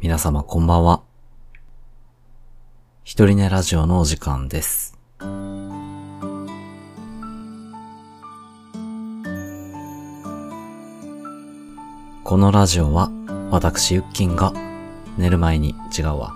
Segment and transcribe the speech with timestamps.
[0.00, 1.02] 皆様こんばんは。
[3.04, 4.98] 一人寝ラジオのお時間です。
[12.22, 13.10] このラジオは、
[13.50, 14.52] 私ゆっきんが、
[15.16, 16.34] 寝る前に違うわ。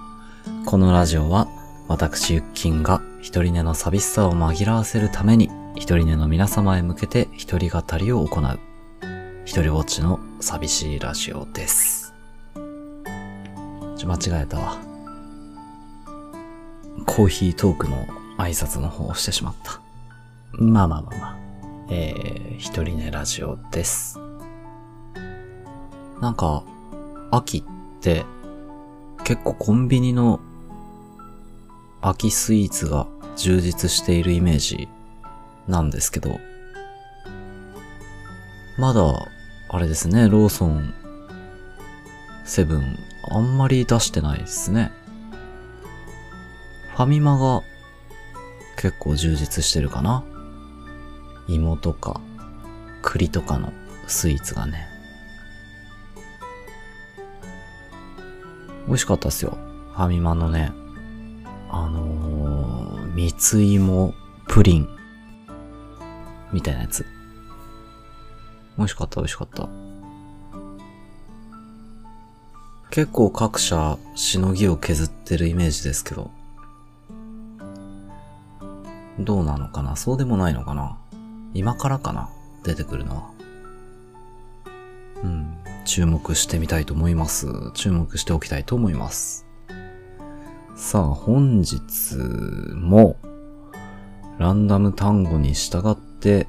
[0.64, 1.48] このラジオは、
[1.88, 8.59] 私ゆっきんが一人寝の寂しさを紛らわせるために、一人寝の皆様へ向けて一人語りを行う、
[9.45, 11.98] 一人ぼっちの寂しいラジオです。
[13.99, 14.79] ちょ、間違えたわ。
[17.05, 18.06] コーヒートークの
[18.39, 19.80] 挨拶の方をしてしまった。
[20.52, 21.39] まあまあまあまあ。
[21.91, 24.20] えー、一人寝ラジオです。
[26.20, 26.62] なんか、
[27.33, 28.25] 秋って、
[29.25, 30.39] 結構コンビニの
[32.01, 34.89] 秋スイーツが充実しているイメージ
[35.67, 36.39] なんですけど、
[38.78, 39.03] まだ、
[39.70, 40.95] あれですね、ローソン、
[42.45, 42.97] セブン、
[43.30, 44.92] あんまり出してないですね。
[46.94, 47.62] ファミマが
[48.77, 50.25] 結構充実してるかな。
[51.47, 52.20] 芋とか
[53.03, 53.72] 栗とかの
[54.06, 54.88] スイーツがね。
[58.86, 59.56] 美味しかったっすよ。
[59.94, 60.72] ファミマのね、
[61.70, 64.14] あのー、三つ芋
[64.47, 64.88] プリン
[66.53, 67.05] みたいなやつ。
[68.77, 69.88] 美味しかった美味しかった。
[72.91, 76.31] 結構各社しのぎを削ってるイメージですけど。
[79.19, 79.97] どうなのかな？
[79.97, 80.97] そうでもないのかな？
[81.55, 82.31] 今からかな？
[82.64, 83.31] 出てくるのは。
[85.22, 85.55] うん。
[85.84, 87.47] 注目してみたいと思います。
[87.75, 89.47] 注目しておきたいと思います。
[90.77, 92.14] さあ、本日
[92.75, 93.16] も、
[94.39, 96.47] ランダム単語に従って、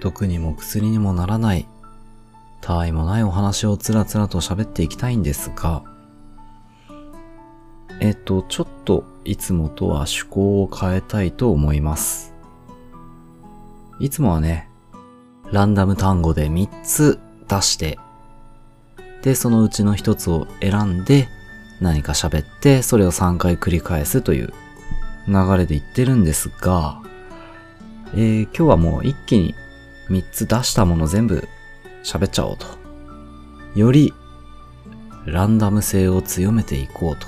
[0.00, 1.66] 毒にも薬にもならない、
[2.64, 5.84] たわいもないお話をつらつらと喋っていきたいんですが、
[8.00, 12.32] えっと、ちょっといつもとは趣向を変えたいと思います。
[14.00, 14.70] いつもはね、
[15.52, 17.18] ランダム単語で3つ
[17.48, 17.98] 出して、
[19.20, 21.28] で、そのうちの1つを選んで
[21.82, 24.54] 何か喋って、それを3回繰り返すという
[25.28, 27.02] 流れで言ってるんですが、
[28.14, 29.54] えー今日はもう一気に
[30.08, 31.46] 3つ出したもの全部
[32.04, 32.66] 喋っちゃおうと。
[33.74, 34.12] より
[35.26, 37.26] ランダム性を強めていこうと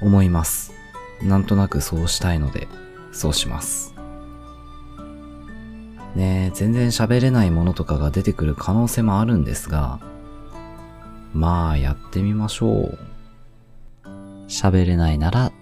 [0.00, 0.72] 思います。
[1.22, 2.66] なんとなくそうしたいので、
[3.12, 3.94] そうします。
[6.14, 10.00] ねえ、全然喋れないものとかが出てくる可能性もあるんですが、
[11.32, 12.98] まあ、やってみましょう。
[14.46, 15.52] 喋れないなら、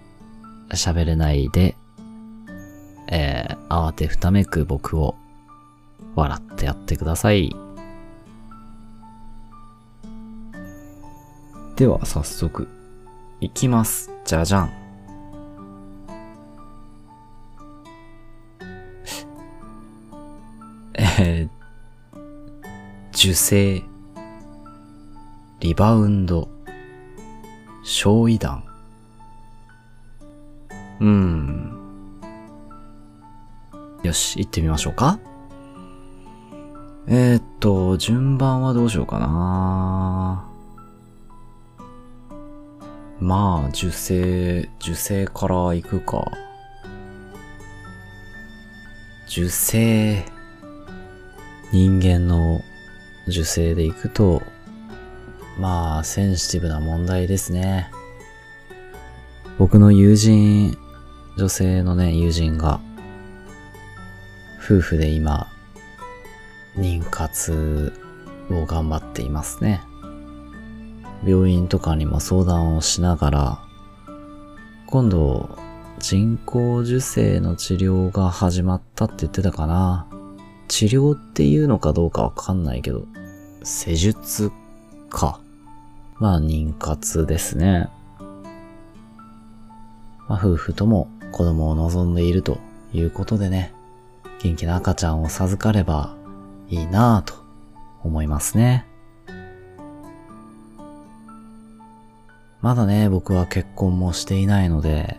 [0.71, 1.77] 喋れないで、
[3.09, 5.17] えー、慌てふためく僕を
[6.15, 7.55] 笑ってやってください。
[11.83, 12.69] では、早速、
[13.41, 14.09] いきます。
[14.25, 14.71] じゃじゃん。
[20.95, 21.49] えー、
[23.11, 23.83] 受精、
[25.59, 26.49] リバウンド、
[27.83, 28.63] 焼夷弾。
[31.01, 31.73] うーん。
[34.05, 35.19] よし、行ってみましょうか。
[37.09, 40.52] えー、っと、順番はどうしようかな。
[43.23, 46.29] まあ、受精、受精から行くか。
[49.29, 50.25] 受精、
[51.73, 52.61] 人間の
[53.29, 54.43] 受精で行くと、
[55.57, 57.93] まあ、センシティブな問題ですね。
[59.57, 60.77] 僕の友人、
[61.39, 62.81] 女性のね、友人が、
[64.59, 65.47] 夫婦で今、
[66.77, 67.93] 妊活
[68.51, 69.81] を頑張っていますね。
[71.25, 73.65] 病院とかにも相談をしながら、
[74.87, 75.59] 今度、
[75.99, 80.07] 人工授精の治療が始まったって言ってたかな。
[80.69, 83.07] 治療っていうのかどうかわかんないけど、
[83.63, 84.51] 施術
[85.09, 85.41] か。
[86.19, 87.89] まあ、妊活ですね。
[90.29, 92.59] まあ、夫婦とも子供を望んでいると
[92.93, 93.73] いうことでね、
[94.41, 96.15] 元気な赤ちゃんを授かれば
[96.69, 97.35] いいなぁと
[98.03, 98.87] 思いますね。
[102.63, 105.19] まだね、僕は結婚もしていないので、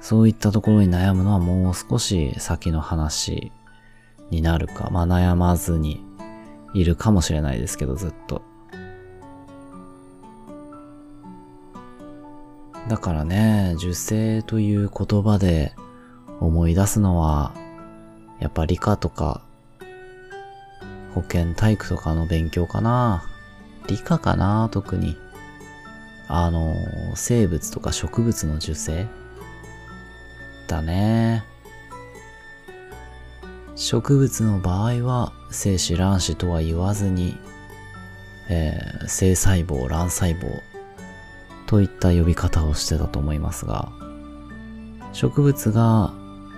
[0.00, 3.52] そういったところに悩むのはもう少し先の話
[4.30, 6.02] になるか、まあ悩まずに
[6.72, 8.40] いるかもしれないですけど、ずっと。
[12.88, 15.74] だからね、受精という言葉で
[16.40, 17.52] 思い出すのは、
[18.40, 19.42] やっぱ理科とか、
[21.14, 23.24] 保健体育とかの勉強かな。
[23.88, 25.18] 理科かな特に。
[26.34, 26.74] あの、
[27.14, 29.06] 生物とか植物の受精？
[30.66, 31.44] だね。
[33.76, 37.36] 植物の場合は、精子卵子とは言わずに、
[38.48, 40.62] えー、性細胞、卵細胞
[41.66, 43.92] といった呼び方をしてたと思いますが、
[45.12, 46.14] 植物が、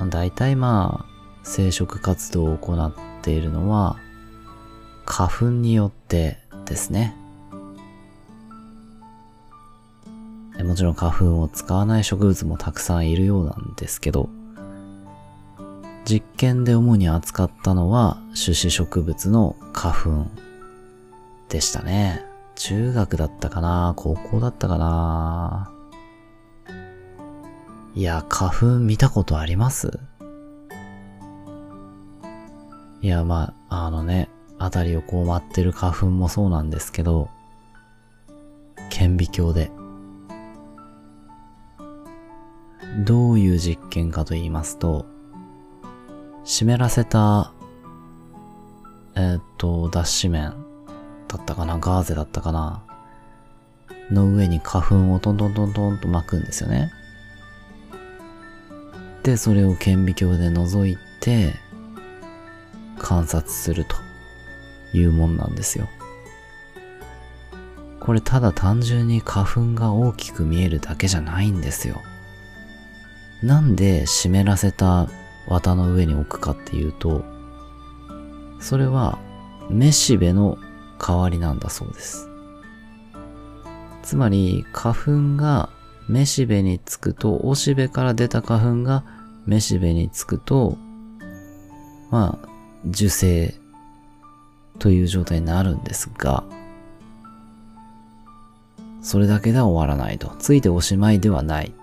[0.08, 2.92] 大体まあ、生殖活動を行っ
[3.22, 3.96] ているのは、
[5.04, 7.16] 花粉によってですね。
[10.62, 14.28] もちろん花粉を使わない植物もたくさんいるようなんですけど、
[16.04, 20.26] 実験で主に扱ったのは種子植物の花粉
[21.48, 22.24] でしたね。
[22.54, 23.94] 中学だったかな？
[23.96, 25.70] 高校だったかな？
[27.94, 29.98] いや、花粉見たことあります？
[33.02, 34.28] いや、まあ、あのね、
[34.58, 37.28] あたりをこう舞ってる花粉もそうなんですけど、
[38.90, 39.70] 顕微鏡で。
[42.98, 45.06] どういう実験かと言いますと、
[46.44, 47.52] 湿らせた、
[49.16, 50.56] えー、っと、脱脂綿
[51.26, 52.84] だったかなガーゼだったかな
[54.10, 56.92] の上に花粉をトントントントンと巻くんですよね。
[59.22, 61.54] で、それを顕微鏡で覗いて、
[62.98, 63.96] 観察すると
[64.96, 65.88] いうもんなんですよ。
[67.98, 72.02] これただ単純に花粉が大きく見えるだけじゃないんですよ。
[73.44, 75.06] なんで湿らせた
[75.48, 77.22] 綿の上に置くかっていうと、
[78.58, 79.18] それは
[79.68, 80.56] めしべの
[80.98, 82.30] 代わりなんだそうです。
[84.02, 85.68] つまり花粉が
[86.08, 89.04] めしべにつくと、おしべから出た花粉が
[89.44, 90.78] めしべにつくと、
[92.10, 92.48] まあ、
[92.88, 93.54] 受精
[94.78, 96.44] という状態になるんですが、
[99.02, 100.34] それだけでは終わらないと。
[100.38, 101.74] ついておしまいではない。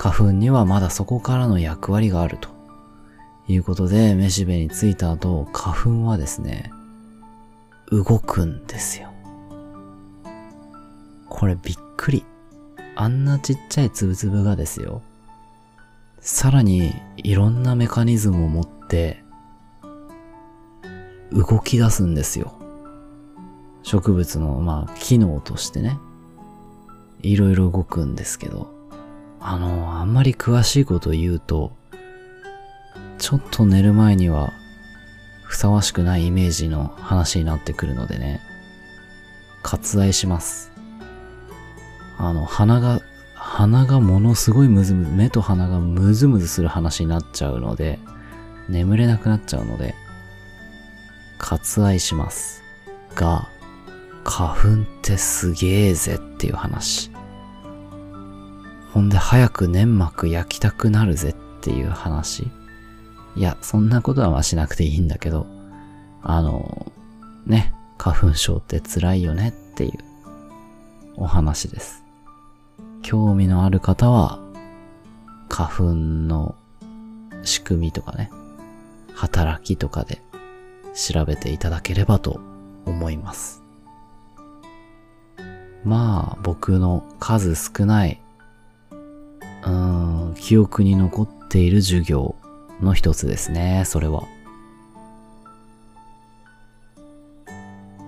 [0.00, 2.48] 花粉にはまだそこからの役割があると。
[3.46, 6.72] いうことで、めしべについた後、花粉はですね、
[7.92, 9.12] 動くんですよ。
[11.28, 12.24] これびっくり。
[12.96, 15.02] あんなちっちゃいつぶつぶがですよ。
[16.20, 19.22] さらにいろんなメカニズムを持って
[21.30, 22.54] 動き出すんですよ。
[23.82, 25.98] 植物の、まあ、機能としてね。
[27.20, 28.79] いろいろ動くんですけど。
[29.40, 31.72] あの、あんまり詳しいことを言うと、
[33.18, 34.52] ちょっと寝る前には
[35.44, 38.40] ふさわしくないイメージの話になってくるのでね、
[39.62, 40.70] 割愛します。
[42.18, 43.00] あの、鼻が、
[43.34, 47.98] 鼻がものすごいムズムズ、目と鼻がムズムズする話になっちゃうので、
[48.68, 49.94] 眠れなくなっちゃうので、
[51.38, 52.62] 割愛します。
[53.14, 53.48] が、
[54.24, 57.09] 花粉ってすげえぜっていう話。
[58.92, 62.50] ほんで早く粘膜焼きたくなるぜっていう話。
[63.36, 65.46] いや、そんなことはましなくていいんだけど、
[66.22, 66.90] あの、
[67.46, 69.92] ね、花粉症って辛いよねっていう
[71.16, 72.02] お話です。
[73.02, 74.40] 興味のある方は、
[75.48, 76.54] 花粉の
[77.42, 78.30] 仕組みとかね、
[79.14, 80.22] 働きとかで
[80.94, 82.40] 調べていただければと
[82.86, 83.62] 思います。
[85.84, 88.20] まあ、僕の数少ない、
[89.64, 92.34] うん、記憶に残っている授業
[92.80, 94.24] の一つですね、それは。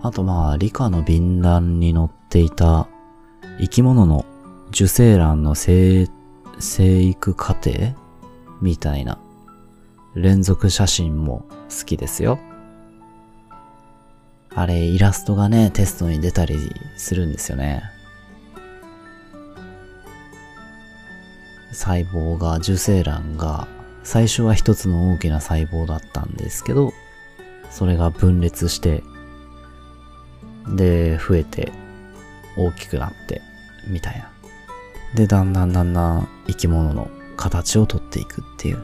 [0.02, 2.88] あとまあ、理科の便欄に載っていた
[3.61, 4.26] 生き物の
[4.71, 6.09] 受精卵の生、
[6.59, 7.71] 生育過程
[8.61, 9.18] みたいな
[10.14, 12.38] 連続写真も好きですよ。
[14.54, 16.56] あれ、イラストがね、テストに出たり
[16.97, 17.91] するんですよね。
[21.73, 23.67] 細胞が、受精卵が
[24.02, 26.93] 最初は一つの大きな細胞だったんですけど、
[27.71, 29.02] それが分裂して、
[30.76, 31.73] で、増えて、
[32.57, 33.41] 大きくなって、
[33.88, 34.31] みたいな。
[35.14, 38.79] で、だんだんだんだん生き物の形をとっていくっていう。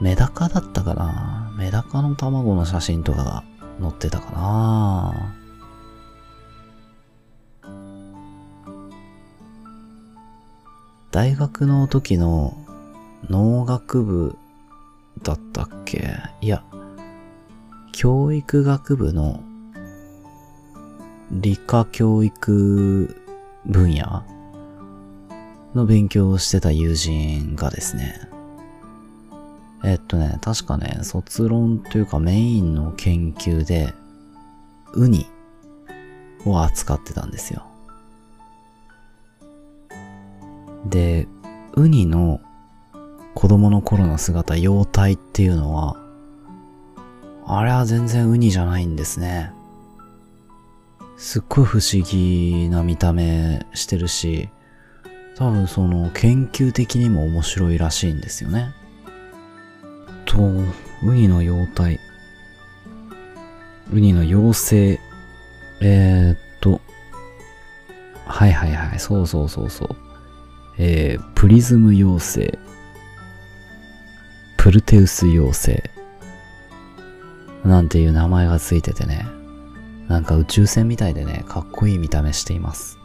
[0.00, 1.54] メダカだったかな？
[1.56, 3.44] メダカの卵の写真とかが
[3.80, 5.34] 載ってたかな？
[11.16, 12.58] 大学の時の
[13.30, 14.36] 農学部
[15.22, 16.14] だったっけ？
[16.42, 16.62] いや、
[17.92, 19.42] 教育学部の
[21.30, 23.16] 理科教育
[23.64, 24.24] 分野
[25.74, 28.20] の勉強をしてた友人がですね、
[29.84, 33.94] えっとね、確かね、卒論というかメインの研究で、
[34.92, 35.26] ウニ
[36.44, 37.65] を扱ってたんですよ。
[40.88, 41.28] で、
[41.74, 42.40] ウニの
[43.34, 45.96] 子供の頃の姿、幼体っていうのは、
[47.46, 49.52] あれは全然ウニじゃないんですね。
[51.16, 54.48] すっごい不思議な見た目してるし、
[55.36, 58.72] 多分その研究的にも面白いらしいんですよね。
[60.24, 62.00] と、ウニの幼体。
[63.92, 65.00] ウニの妖精。
[65.82, 66.80] えー、っと、
[68.24, 70.05] はいはいはい、そうそうそうそう。
[70.78, 72.58] えー、プリズム妖精。
[74.56, 75.90] プルテウス妖精。
[77.64, 79.26] なんていう名前がついててね。
[80.08, 82.98] なんか宇宙船みたいでね、かっこいい見た目しています。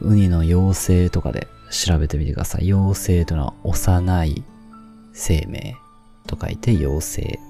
[0.00, 2.72] ウニの妖精とかで調べてみてください。
[2.72, 4.44] 妖精というのは幼い
[5.12, 5.76] 生命
[6.26, 7.40] と書いて妖精。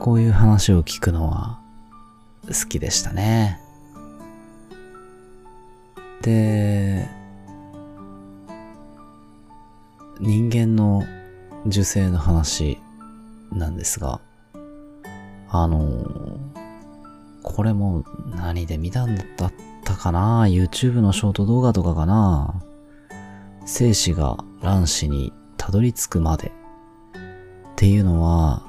[0.00, 1.60] こういう話を聞くのは
[2.48, 3.60] 好きでしたね。
[6.22, 7.08] で、
[10.20, 11.04] 人間の
[11.66, 12.78] 受精の話
[13.52, 14.20] なんですが、
[15.50, 16.38] あの
[17.42, 19.26] これも何で見たんだっ
[19.84, 22.62] たかな ?YouTube のショート動画とかかな？
[23.64, 26.50] 精子が卵子にたどり着くまでっ
[27.76, 28.62] ていうのは、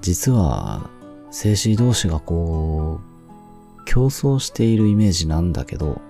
[0.00, 0.90] 実は
[1.30, 6.00] 精子同士がこう、競争しているイメージなんだけど、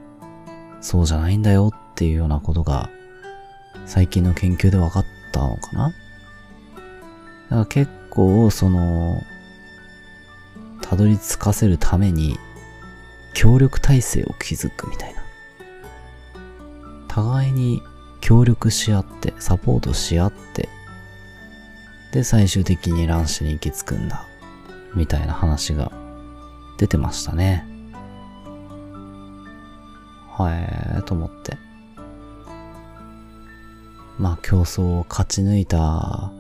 [0.80, 2.88] そうじゃないんだよっていうようなことが
[3.86, 5.94] 最近の研究で分かったのかなだか
[7.50, 9.20] ら結構その、
[10.82, 12.38] たどり着かせるために
[13.34, 15.22] 協力体制を築くみたいな。
[17.08, 17.82] 互いに
[18.20, 20.68] 協力し合って、サポートし合って、
[22.12, 24.26] で、最終的に卵子に行き着くんだ。
[24.94, 25.92] みたいな話が
[26.78, 27.66] 出てましたね。
[30.30, 31.58] はい、と思って。
[34.18, 36.32] まあ競争を勝ち抜いた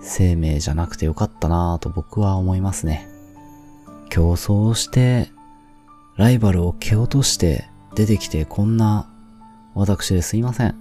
[0.00, 3.08] 生命じゃなくてよかったなぁと僕は思いますね。
[4.08, 5.30] 競争をして、
[6.16, 9.10] ライバルを蹴落として出てきてこんな
[9.74, 10.74] 私ですいません。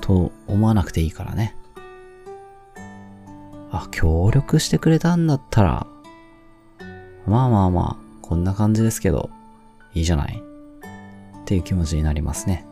[0.00, 1.56] と思わなくていいからね。
[3.70, 5.86] あ、協力してくれたんだったら、
[7.26, 9.30] まあまあまあ、こんな感じですけど、
[9.94, 10.42] いいじゃない
[11.42, 12.66] っていう気持ちになりますね。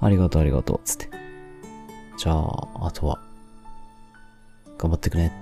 [0.00, 1.10] ありがとうありがとう、つって。
[2.18, 3.20] じゃあ、あとは、
[4.78, 5.32] 頑張ってくね。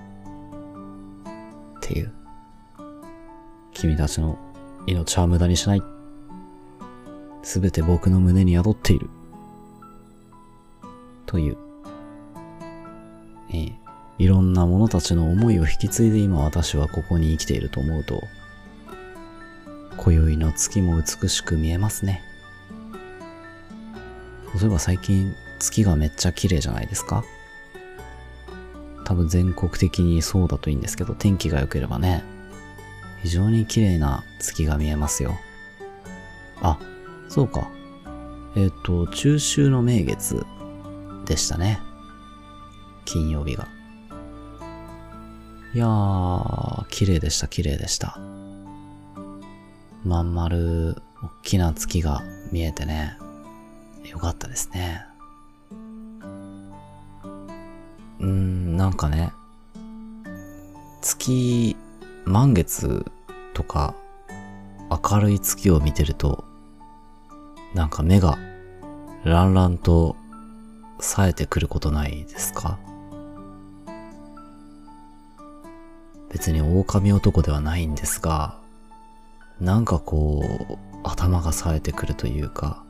[1.77, 2.11] っていう。
[3.73, 4.37] 君たちの
[4.87, 5.83] 命は無駄にしない。
[7.43, 9.09] すべて僕の胸に宿っている。
[11.25, 11.57] という。
[13.51, 13.84] ええ。
[14.17, 18.27] いろんな者たちの思いを引き継いで今私はここに生きていると思うと、
[19.97, 22.21] 今宵の月も美しく見えますね。
[24.53, 27.23] そういえば最近月がめっちゃ綺麗じゃないですか？
[29.03, 32.23] 多分全国的にそうだといいんですけど、天気が良ければね、
[33.21, 35.37] 非常に綺麗な月が見えますよ。
[36.61, 36.79] あ、
[37.27, 37.69] そうか。
[38.55, 40.45] えっ、ー、と、中秋の名月
[41.25, 41.81] でしたね。
[43.03, 43.67] 金曜日が。
[45.75, 48.17] いやー、綺麗でした、綺麗でした。
[50.05, 53.17] まん丸、大きな月が見えてね。
[54.09, 55.03] よかったですね。
[58.19, 59.33] うーん、なんかね、
[61.01, 61.75] 月、
[62.23, 63.05] 満月
[63.53, 63.95] とか、
[64.89, 66.45] 明るい月を見てると、
[67.73, 68.37] なんか目が、
[69.25, 70.15] ランランと
[71.01, 72.79] 冴えてくることないですか？
[76.35, 78.57] 別に狼男ではないんですが、
[79.61, 82.83] なんかこう、頭が冴えてくるというか、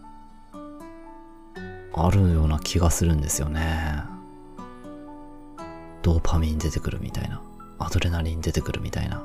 [1.94, 4.02] あるような気がするんですよね。
[6.02, 7.40] ドーパミン出てくるみたいな。
[7.78, 9.24] アドレナリン出てくるみたいな。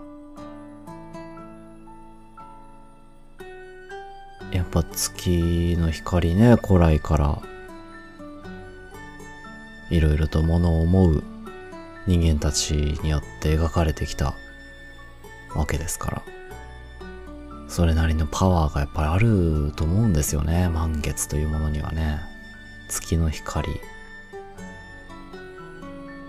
[4.52, 7.42] やっぱ月の光ね、古来から、
[9.88, 11.24] いろいろとものを思う
[12.06, 14.34] 人間たちによって描かれてきた
[15.54, 16.22] わけですから。
[17.68, 22.20] それなりのパワーがやっぱりあると思うんですよね、満月というものにはね。
[22.90, 23.80] 月の光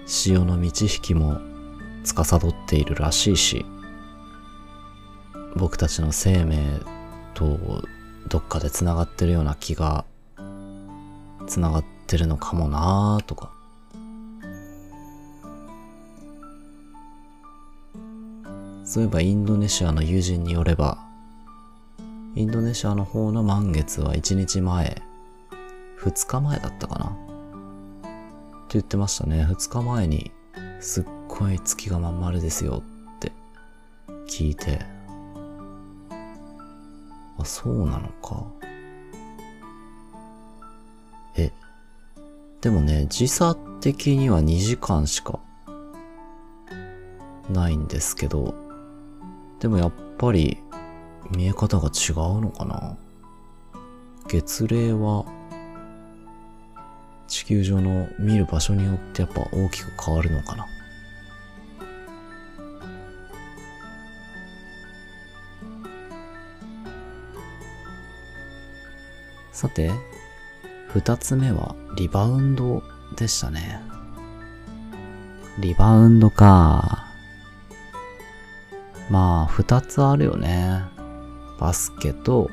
[0.06, 1.40] 潮の満ち引きも
[2.04, 3.66] 司っているらしいし
[5.56, 6.80] 僕たちの生命
[7.34, 7.58] と
[8.28, 10.06] どっかで繋がってるような気が
[11.48, 13.52] 繋がってるのかもなーとか
[18.96, 20.98] 例えばインドネシアの友人によれば、
[22.36, 25.02] インドネシアの方の満月は1日前、
[26.00, 27.06] 2日前だったかな？
[27.06, 29.46] って言ってましたね。
[29.46, 30.32] 2日前に、
[30.80, 32.84] すっごい月がまん丸ですよ
[33.16, 33.32] って
[34.28, 34.80] 聞いて、
[37.38, 38.46] あ、そうなのか？
[41.38, 41.52] え、
[42.60, 45.40] でもね、時差的には2時間しか
[47.50, 48.54] ないんですけど、
[49.62, 50.58] でもやっぱり
[51.30, 52.98] 見え方が違うのかな？
[54.28, 55.24] 月齢は
[57.28, 60.66] 地球上の見る場所によってやっぱ大きく変わるのかな？
[69.52, 69.92] さて、
[70.88, 72.82] 二つ目はリバウンド
[73.16, 73.80] でしたね。
[75.60, 77.11] リバウンドか。
[79.12, 80.86] まあ、二つあるよね。
[81.60, 82.50] バスケと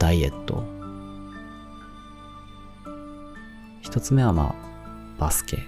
[0.00, 0.64] ダイエット。
[3.80, 5.62] 一つ目はまあ、バスケ。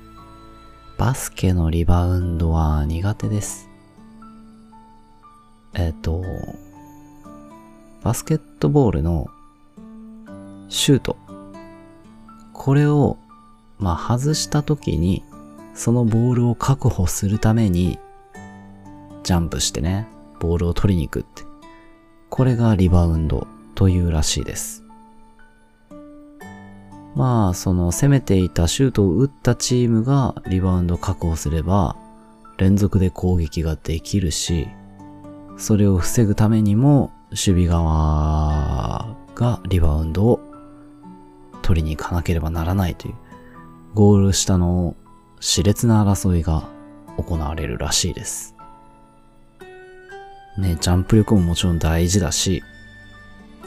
[0.99, 3.71] バスケのリバウンドは苦手です。
[5.75, 6.25] えっ、ー、と、
[8.03, 9.31] バスケットボールの
[10.69, 11.17] シュート。
[12.53, 13.17] これを、
[13.79, 15.23] まあ、外した時に、
[15.75, 18.01] そのボールを確保するために、
[19.23, 21.43] ジャンプしてね、ボールを取りに行くって。
[22.31, 24.85] これがリバウンドというらしいです。
[27.15, 31.97] まあ、その攻めていたシュートを打ったチームがリバウンド確保すれば、
[32.59, 34.69] 連続で攻撃ができるし、
[35.57, 40.41] それを防ぐためにも、守備側がリバウンドを
[41.63, 43.15] 取りに行かなければならないという、
[43.95, 44.95] ゴール下の
[45.41, 46.69] 熾烈な争いが
[47.17, 48.56] 行われるらしいです。
[50.59, 52.63] ね、ジャンプ力ももちろん大事だし、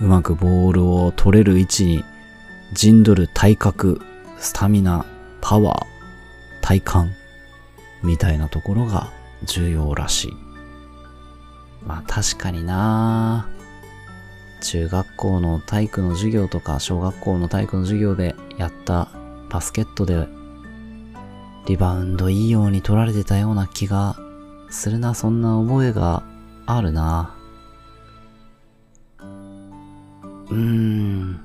[0.02, 2.04] うまくボールを取れる位置に
[2.74, 4.02] 陣取る体格、
[4.38, 5.06] スタミナ、
[5.42, 5.86] パワー、
[6.62, 7.12] 体感、
[8.02, 9.12] みたいなところが
[9.44, 10.34] 重要らしい。
[11.86, 13.48] まあ確かにな
[14.62, 19.10] 中学校の体育の授業とか小学校の体育の授業でやった
[19.50, 20.28] バスケットで
[21.66, 24.18] リバウンドいいように取られてたような気が
[24.70, 26.24] するな、そんな覚えが
[26.72, 27.36] あるな。
[29.20, 31.40] うーん。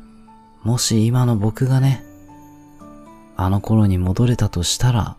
[0.63, 2.05] もし今の僕がね、
[3.35, 5.17] あの頃に戻れたとしたら、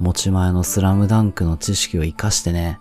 [0.00, 2.80] 持ち前のスラムダンクの知識を活かしてね、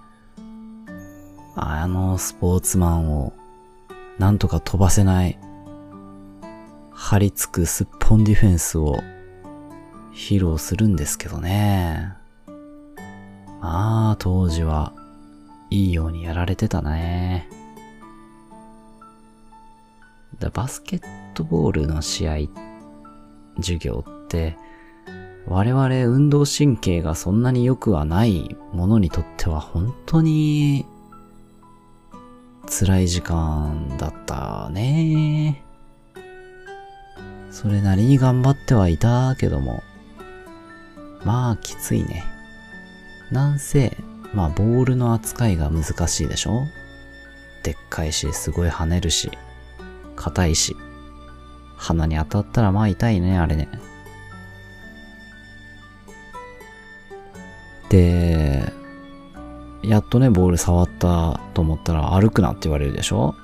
[1.55, 3.31] あのスポーツマンを
[4.17, 5.37] なんとか飛ばせない、
[6.91, 8.97] 張り付くすっぽんディフェンスを
[10.11, 12.13] 披露するんですけどね。
[13.61, 14.91] まあ、当時は
[15.69, 17.49] いいようにやられてたね。
[20.39, 21.01] だバスケッ
[21.33, 22.37] トボールの試合、
[23.57, 24.57] 授業って、
[25.47, 30.85] 我々運動神経がそんなに良くはないものにとっては本当に
[32.67, 35.63] 辛い時間だったね。
[37.51, 39.83] それなりに頑張ってはいたけども、
[41.23, 42.23] まあきついね。
[43.31, 43.95] なんせ、
[44.35, 46.63] まあボールの扱いが難しいでしょ？
[47.63, 49.31] でっかいし、すごい跳ねるし、
[50.15, 50.75] 硬いし、
[51.77, 53.69] 鼻に当たったらまあ痛いね、あれね。
[57.89, 58.71] で、
[59.83, 63.35] やっとね、ボール触ったと思ったら歩くなって言われるでしょ？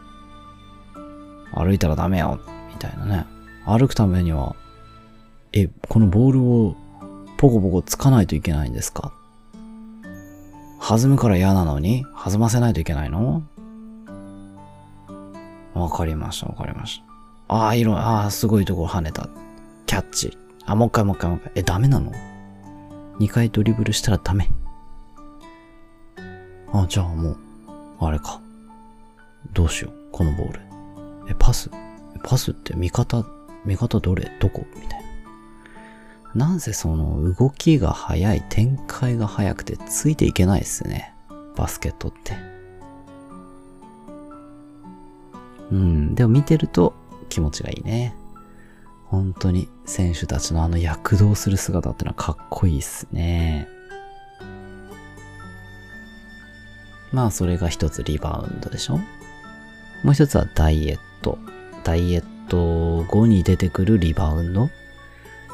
[1.54, 3.26] 歩いたらダメよ、みたいなね。
[3.66, 4.56] 歩くためには、
[5.54, 6.76] え、このボールを
[7.38, 9.14] ポコポコつかないといけないんですか？
[10.82, 13.44] 弾むから嫌なのに弾ませないといけないの？
[15.74, 17.02] わかりました、わかりまし
[17.48, 17.56] た。
[17.56, 19.30] ああ、色、ああ、すごいとこ跳ねた。
[19.86, 20.38] キャッチ。
[20.66, 21.52] あ、もう一回もう一回もう一回。
[21.56, 22.12] え、ダメなの
[23.20, 24.50] ?2 回ドリブルしたらダメ。
[26.74, 27.38] あ、じゃあもう、
[28.00, 28.42] あれか。
[29.54, 30.60] どうしよう、このボール。
[31.30, 31.70] え、パス？
[32.24, 33.24] パスって味方、
[33.66, 34.32] 味方どれ？
[34.40, 34.66] どこ？
[34.76, 35.11] みたいな。
[36.36, 41.14] なんせその動きが速い、展開が速くてついていけないっすね。
[41.56, 42.36] バスケットって。
[45.72, 46.94] うん、でも見てると
[47.30, 48.16] 気持ちがいいね。
[49.06, 53.68] 本当に選手たちのあの躍動する姿ってのはかっこいいっすね。
[57.12, 58.98] まあそれが一つリバウンドでしょ
[60.04, 61.38] もう一つはダイエット。
[61.84, 64.70] ダイエット後に出てくるリバウンド。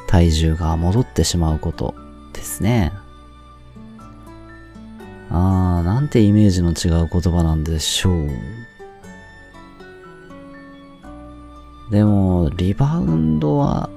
[0.08, 1.94] 体重が戻ってしまうこと
[2.34, 2.94] ですね。
[5.30, 8.30] あー、なんなんてイメージの違う言葉なんでしょう。
[11.92, 13.90] でも、リバウンドは、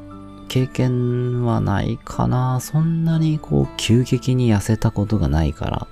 [0.49, 2.59] 経験はないかな。
[2.61, 5.87] そんなにこう、急激に痩せたことがないから、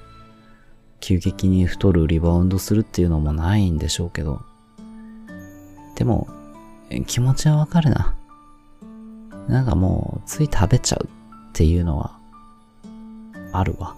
[0.98, 4.40] 急激に太るリバウンドするっていうのもないんでしょうけど。
[5.94, 6.26] でも、
[7.07, 8.17] 気持ちはわかるな。
[9.48, 11.08] なんかもう、つい食べちゃうっ
[11.52, 12.18] ていうのは、
[13.52, 13.96] あるわ。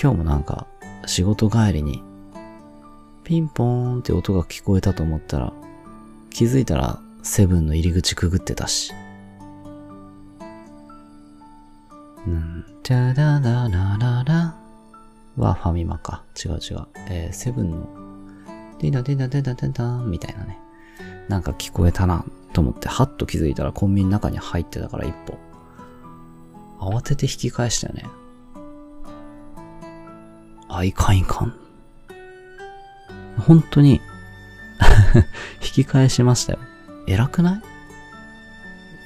[0.00, 0.66] 今日もなんか、
[1.06, 2.02] 仕事帰りに、
[3.24, 5.52] ピンポーンって音が聞こえたと思ったら、
[6.30, 8.92] 気づいたらセブンの入り口くぐってたし。
[12.26, 14.56] うん、じゃららららら
[15.36, 16.24] はファミマか。
[16.44, 16.86] 違う違う。
[17.08, 17.88] えー、セブンの、
[18.78, 20.58] ディダディダディダディダみたいなね。
[21.28, 25.38] なんか聞こえたな、と思って、はっと気づいたらコンビニの中に入ってたから一歩。
[26.80, 28.06] 慌てて引き返したよね。
[30.68, 31.54] あ、いかんいかん。
[33.38, 34.00] 本当に
[35.62, 36.58] 引き返しましたよ。
[37.06, 37.56] 偉くな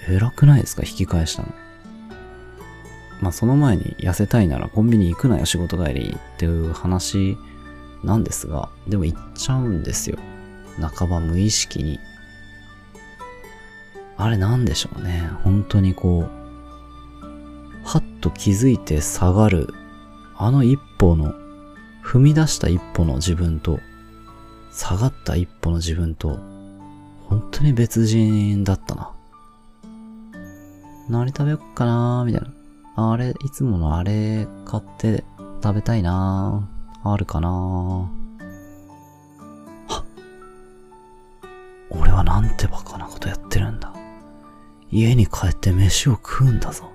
[0.09, 0.13] い？
[0.13, 0.83] 偉くないですか？
[0.87, 1.49] 引き返したの。
[3.21, 7.37] まあその前に痩せたいならコンビニ行くなよ仕事帰りっていう話
[8.05, 10.19] なんですが、でも行っちゃうんですよ。
[10.81, 11.99] 半ば無意識に。
[14.19, 15.31] あれなんでしょうね。
[15.45, 16.47] 本当にこう、
[17.85, 19.75] はっと気づいて下がる、
[20.37, 21.35] あの一歩の、
[22.03, 23.79] 踏み出した一歩の自分と、
[24.73, 26.39] 下がった一歩の自分と、
[27.29, 29.13] 本当に別人だったな。
[31.09, 32.43] 何食べよっかなーみたい
[32.97, 33.13] な。
[33.13, 35.23] あれ、いつものあれ買って
[35.63, 38.09] 食べたいなーあるかなーは
[40.01, 40.05] っ
[41.91, 43.96] 俺はなんてバカなことやってるんだ。
[44.91, 46.91] 家に帰って飯を食うんだぞ。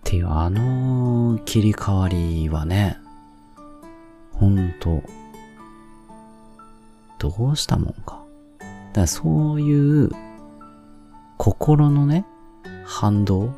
[0.00, 2.98] っていうあの切り替わりはね、
[4.32, 5.02] ほんと、
[7.18, 8.24] どうしたもんか。
[8.58, 10.10] だからそういう
[11.36, 12.26] 心のね、
[12.84, 13.54] 反動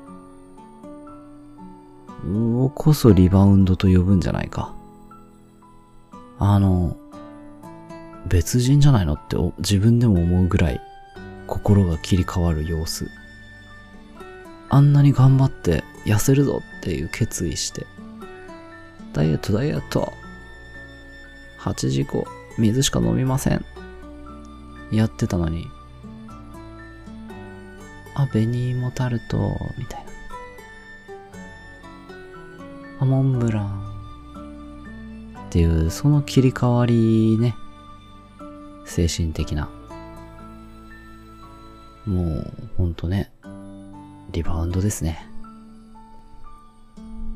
[2.27, 4.75] をこそリバウンドと呼ぶんじゃないか。
[6.39, 6.97] あの、
[8.27, 10.81] 別人じゃないのって自分でも思うぐらい
[11.53, 13.11] 心が切り替わる様子。
[14.71, 17.87] あんなに頑張って痩せるぞっていう決意して、
[19.13, 20.15] ダイエットダイエット
[21.61, 23.63] !8 時以降、水しか飲みません。
[24.91, 25.69] やってたのに、
[28.15, 30.11] あ、紅芋タルト、みたいな。
[33.01, 33.83] あ、モンブラン。
[35.49, 37.55] っていう、その切り替わりね。
[38.87, 39.69] 精神的な。
[42.07, 43.31] もう、ほんとね、
[44.33, 45.27] リバウンドですね。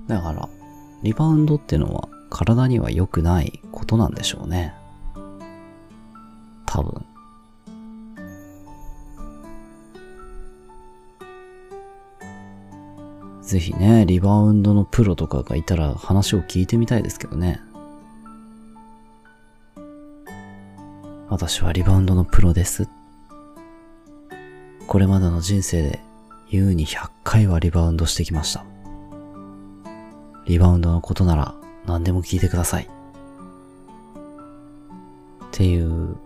[0.09, 0.49] だから、
[1.03, 4.75] リバウンドってのは体には良くないことなんでしょうね。
[6.65, 7.05] 多分。
[13.43, 17.61] ぜひね、リバウンドのプロとかがいたら話を聞いてみたいですけどね。
[21.29, 22.89] 私はリバウンドのプロです
[24.97, 26.01] これまでの人生で
[26.49, 28.65] 優に100回はリバウンドしてきました。
[30.47, 31.55] リバウンドのことなら
[31.85, 32.85] 何でも聞いてください。
[32.85, 32.89] っ
[35.51, 36.17] ていう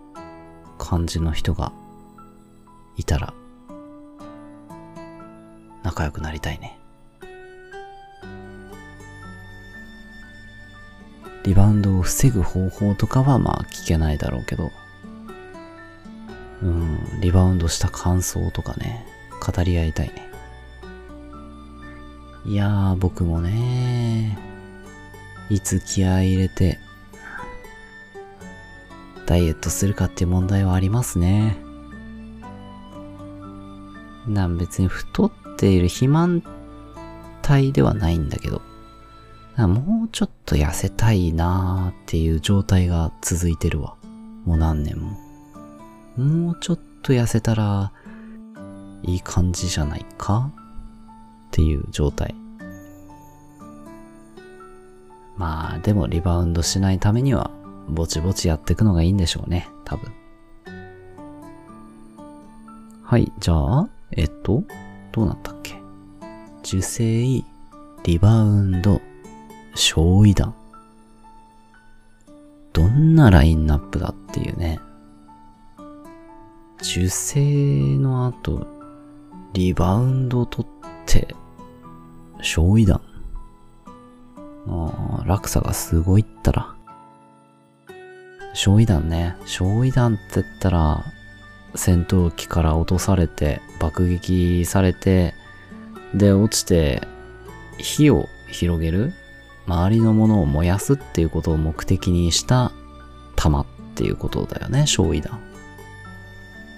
[0.77, 1.73] 感じの人が
[2.95, 3.33] いたら
[5.83, 6.79] 仲良くなりたいね。
[11.43, 14.71] リバウンドを防ぐ方法とかはまあ聞けないだろうけど、
[16.61, 19.05] うん、リバウンドした感想とかね、
[19.45, 20.29] 語り合いたいね。
[22.45, 24.37] いやー、僕もね
[25.49, 26.79] いつ気合入れて、
[29.25, 31.57] ダイエットするかっていう問題はありますね。
[34.27, 36.43] なん別に太っている肥満
[37.41, 38.61] 体ではないんだけど、
[39.57, 43.95] もうちょっと痩せたいなーっていう状態が続いてるわ。
[44.45, 45.30] もう何年も。
[46.17, 47.91] もうちょっと痩せたら、
[49.03, 50.51] いい感じじゃないか？
[51.47, 52.35] っていう状態。
[55.37, 57.49] まあ、でもリバウンドしないためには、
[57.89, 60.11] ぼちぼちやっていくのがいいんでしょうね、多分。
[63.03, 64.63] はい、じゃあ、えっと、
[65.11, 65.81] どうなったっけ？
[66.63, 67.43] 受精、
[68.03, 69.01] リバウンド、
[69.73, 70.53] 小位弾。
[72.71, 74.79] どんなラインナップだっていうね。
[76.81, 78.65] 受精の後、
[79.53, 81.35] リバウンドを取って、
[82.41, 83.01] 小位弾。
[84.67, 86.75] あ落差がすごいったら。
[88.53, 89.35] 焼夷弾ね。
[89.45, 91.05] 焼夷弾って言ったら、
[91.75, 95.33] 戦闘機から落とされて、爆撃されて、
[96.13, 97.07] で、落ちて、
[97.77, 99.13] 火を広げる
[99.67, 102.71] 周りのものを燃やすっていうことを目的にした
[103.35, 103.65] 弾っ
[103.95, 105.50] ていうことだよね、焼夷弾。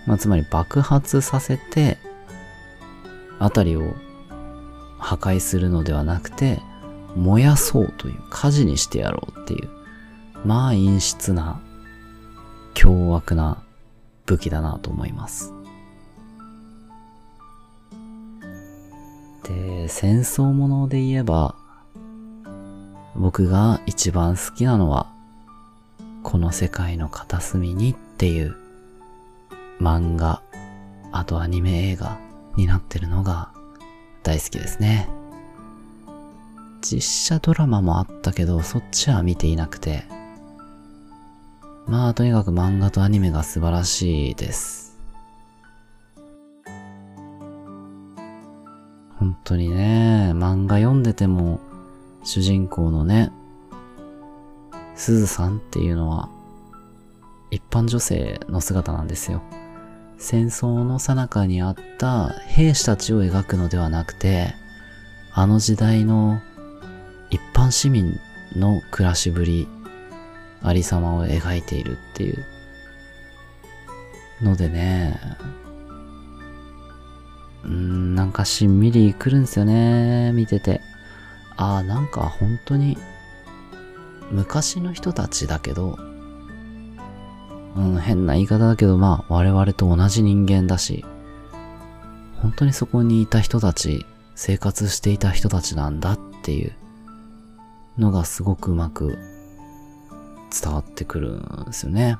[0.06, 1.98] まあ、つまり爆発させて、
[3.39, 3.94] あたりを
[5.00, 6.60] 破壊するのではなくて、
[7.16, 9.70] 燃やそうという、火事にしてやろうっていう、
[10.46, 11.62] まあ陰湿な、
[12.74, 13.63] 凶悪な
[14.26, 15.54] 武器だなと思います。
[19.44, 21.56] で、戦争もので言えば、
[23.16, 25.12] 僕が一番好きなのは、
[26.24, 28.56] この世界の片隅にっていう
[29.84, 30.41] 漫画、
[31.12, 32.17] あとアニメ映画
[32.56, 33.52] になってるのが
[34.24, 35.10] 大好きですね。
[36.82, 40.06] 実写ドラマもあったけど、そっちは見ていなくて。
[41.86, 44.98] まあ、とにかく漫画とアニメが素晴らしいです。
[49.19, 51.60] 本当にね、漫画読んでても、
[52.24, 53.34] 主人公のね、
[54.96, 56.30] すずさんっていうのは、
[57.52, 59.41] 一般女性の姿なんですよ。
[60.23, 64.55] 戦争の最中にあった兵士たちを描くのではなくて、
[65.33, 66.41] あの時代の
[67.29, 68.17] 一般市民
[68.55, 69.67] の暮らしぶり、
[70.62, 72.45] ありさまを描いているっていう
[74.41, 75.19] のでね、
[77.65, 80.79] うん、なんかしんみりくるんですよね、見てて。
[81.57, 82.97] ああ、なんか本当に
[84.31, 85.99] 昔の人たちだけど、
[87.75, 91.05] うん、変な言い方だけど、まあ、我々と同じ人間だし、
[92.41, 94.05] 本当にそこにいた人たち、
[94.36, 96.73] 生活していた人たちなんだっていう
[97.97, 99.17] のがすごくうまく
[100.62, 102.17] 伝わってくるんですよね。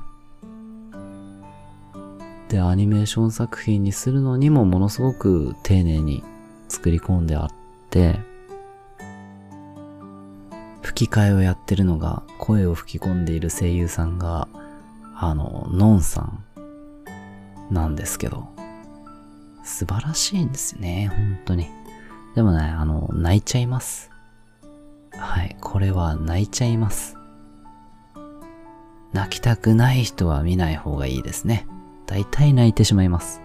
[2.50, 6.24] で、アニメーション作品にするのにもものすごく丁寧に
[6.68, 7.50] 作り込んであっ
[7.90, 8.20] て、
[10.82, 14.48] 吹き替えをやってるのが、声を吹き込んでいる声優さんが、
[15.16, 16.44] あの、ノンさん
[17.72, 18.48] なんですけど、
[19.64, 21.68] 素晴らしいんですよね、本当に。
[22.36, 24.10] でもね、あの、泣いちゃいます。
[25.12, 27.18] はい、これは泣いちゃいます。
[29.14, 31.68] 泣きたくない人は見ない方がいいですね。
[32.08, 33.42] 大体泣いてしまいます。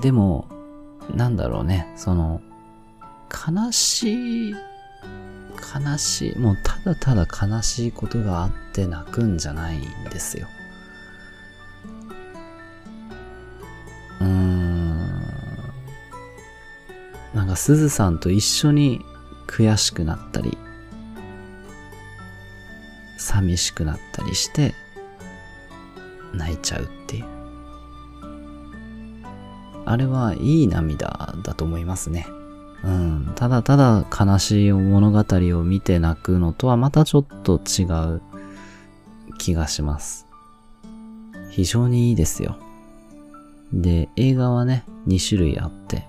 [0.00, 0.48] でも、
[1.14, 2.40] なんだろうね、その、
[3.30, 4.54] 悲しい
[5.60, 10.48] 悲しい、もうただただ悲しいことがあって泣くんじゃないんですよ。
[14.20, 14.98] うん。
[17.34, 19.04] なんかすずさんと一緒に
[19.46, 20.56] 悔しくなったり、
[23.18, 24.74] 寂しくなったりして、
[26.32, 27.26] 泣いちゃうっていう。
[29.86, 32.26] あれはいい涙だと思いますね。
[32.82, 35.24] うん、ただただ悲しい物語
[35.58, 38.22] を見て泣くのとはまたちょっと違う
[39.38, 40.26] 気がします。
[41.50, 42.56] 非常にいいですよ。
[43.72, 46.06] で、映画はね、2種類あって、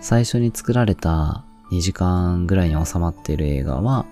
[0.00, 4.06] 最初に作られた2時間ぐらいに収まっている映画は、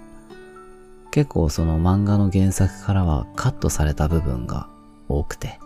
[1.11, 4.69] 結構その漫画の原作からはカットされた部分が
[5.09, 5.61] 多くて、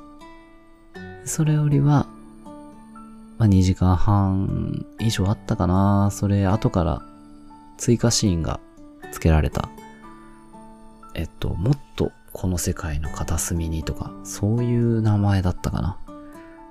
[1.24, 2.06] それよりは
[3.38, 6.10] まあ、2時間半以上あったかな。
[6.10, 7.02] それ後から
[7.76, 8.60] 追加シーンが
[9.12, 9.68] 付けられた。
[11.14, 15.98] えっと、もっとこの世界の片隅にとか、そういう名前だったかな。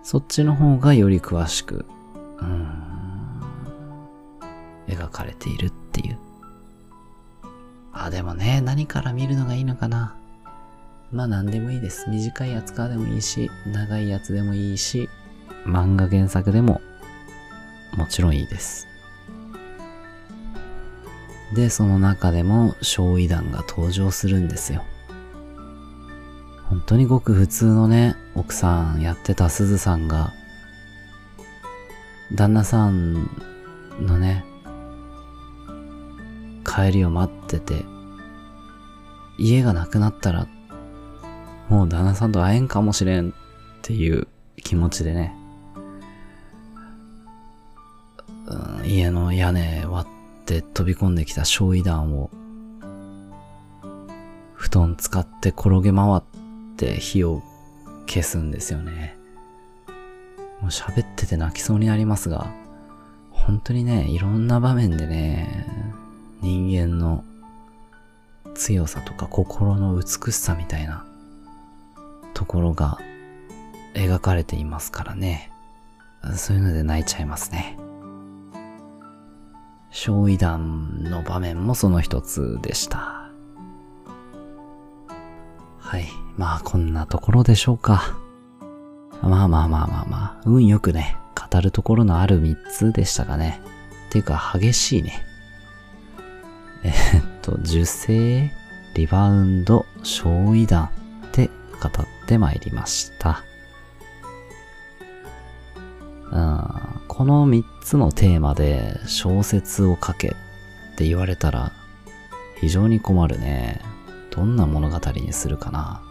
[0.04, 1.86] そっちの方がより詳しく、
[2.40, 2.68] うん、
[4.88, 6.18] 描かれているっていう。
[7.94, 10.16] あ、でもね、何から見るのがいいのかな。
[11.12, 12.10] まあ何でもいいです。
[12.10, 15.10] 短いやつからでもいいし、長いやつでもいいし、
[15.68, 16.82] 漫画原作でも
[17.96, 18.88] もちろんいいです。
[21.54, 24.84] で、その中でも焼夷弾が登場するんですよ。
[26.70, 30.34] 本当にごく普通のね、奥さんやってたすずさんが、
[32.34, 33.30] 旦那さん
[34.02, 34.44] のね、
[36.66, 37.86] 帰りを待ってて、
[39.38, 40.48] 家がなくなったら、
[41.70, 43.34] もう旦那さんと会えんかもしれんっ
[43.82, 44.28] ていう
[44.62, 45.34] 気持ちでね、
[48.86, 50.08] 家の屋根割
[50.42, 52.30] って飛び込んできた焼夷弾を、
[54.54, 56.22] 布団使って転げ回っ
[56.78, 57.42] て火を
[58.08, 59.18] 消すんですよね。
[60.62, 62.52] もう喋ってて泣きそうになりますが、
[63.32, 65.68] 本当にね、いろんな場面でね、
[66.42, 67.24] 人間の
[68.56, 71.06] 強さとか心の美しさみたいな
[72.34, 73.00] ところが
[73.94, 75.52] 描かれていますからね。
[76.36, 77.78] そういうので泣いちゃいますね。
[80.00, 83.32] 焼夷弾の場面もその一つでした。
[85.80, 86.06] はい。
[86.38, 88.16] まあこんなところでしょうか。
[89.24, 91.18] まあまあまあまあまあ、運よくね、
[91.52, 93.60] 語るところのある三つでしたかね。
[94.12, 95.24] ていうか激しいね。
[96.84, 96.94] え、っ
[97.42, 98.52] と、受精、
[98.94, 100.92] リバウンド、焼夷弾
[101.26, 101.50] って
[101.82, 103.44] 語ってまいりました。
[107.18, 110.32] この三つのテーマで小説を書けっ
[110.98, 111.72] て言われたら
[112.62, 113.82] 非常に困るね。
[114.30, 116.04] どんな物語にするかな。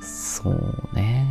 [0.00, 1.26] そうね。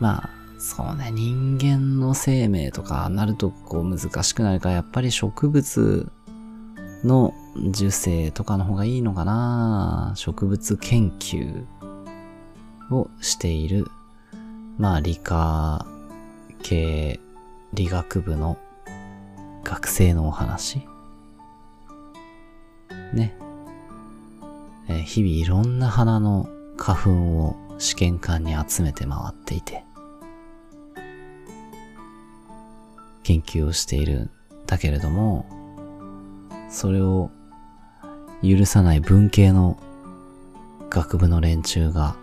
[0.00, 6.10] まあ、そうね、人間の生命とかなるとこう難しくなるから、やっぱり植物
[7.04, 7.34] の
[7.68, 11.66] 受精とかの方がいいのかな植物研究
[12.90, 13.90] をしている、
[14.78, 15.84] まあ理科
[16.62, 17.18] 系
[17.74, 18.56] 理学部の
[19.64, 20.86] 学生のお話。
[23.12, 23.36] ね。
[24.88, 29.82] え日々いろんな花の花粉を試験管に集めて回っていて、
[33.24, 34.30] 研究をしているん
[34.66, 35.44] だけれども、
[36.70, 37.30] それを
[38.42, 39.76] 許さない文系の
[40.88, 42.16] 学部の連中が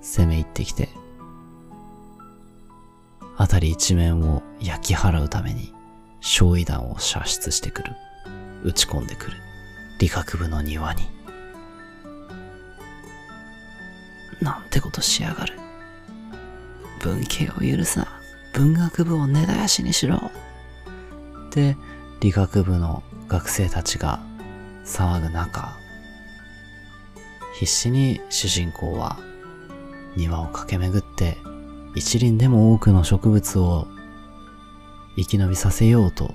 [0.00, 0.88] 攻め入ってきて、
[3.40, 5.72] 辺り一面を焼き払うために
[6.20, 7.92] 焼夷弾を射出してくる。
[8.64, 9.38] 撃ち込んでくる。
[9.98, 11.08] 理学部の庭に。
[14.42, 15.58] なんてことしやがる。
[17.00, 18.08] 文系を許すな。
[18.52, 20.30] 文学部を根絶やしにしろ。
[21.50, 21.78] で、
[22.20, 24.20] 理学部の学生たちが
[24.84, 25.74] 騒ぐ中、
[27.54, 29.18] 必死に主人公は
[30.14, 31.38] 庭を駆け巡って
[31.94, 33.86] 一輪でも多くの植物を
[35.16, 36.34] 生き延びさせようと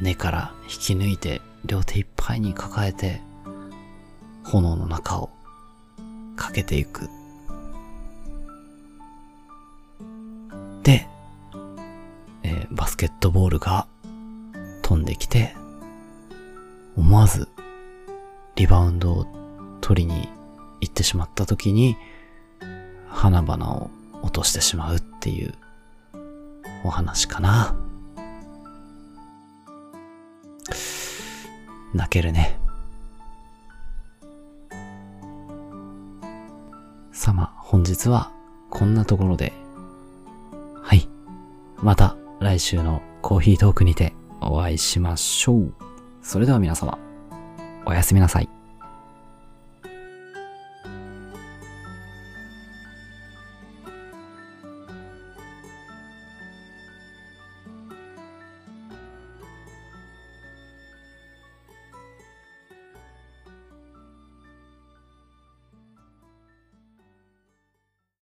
[0.00, 3.20] 根から引き抜いて両手いっぱいに抱えて
[4.44, 5.30] 炎の中を
[6.36, 7.08] かけていく。
[10.82, 11.06] で、
[12.42, 13.86] えー、バスケットボールが
[14.82, 15.54] 飛んできて、
[16.96, 17.48] 思わず
[18.56, 19.26] リバウンドを
[19.80, 20.28] 取りに
[20.80, 21.96] 行ってしまった時に、
[23.22, 23.88] 花々を
[24.22, 25.54] 落としてしまうっていう
[26.82, 27.72] お話かな。
[31.94, 32.58] 泣けるね。
[37.12, 38.32] さま、本日は
[38.70, 39.52] こんなところで。
[40.82, 41.08] はい。
[41.76, 45.72] また来週のコーヒートークにてお会いしましょう。
[46.22, 46.98] それでは皆様、
[47.86, 48.61] おやすみなさい。